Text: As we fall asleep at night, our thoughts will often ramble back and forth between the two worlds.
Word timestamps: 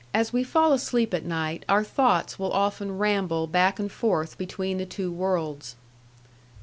As 0.15 0.33
we 0.33 0.43
fall 0.43 0.73
asleep 0.73 1.13
at 1.13 1.25
night, 1.25 1.63
our 1.69 1.83
thoughts 1.83 2.39
will 2.39 2.51
often 2.53 2.97
ramble 2.97 3.45
back 3.45 3.77
and 3.79 3.91
forth 3.91 4.35
between 4.35 4.79
the 4.79 4.85
two 4.87 5.11
worlds. 5.11 5.75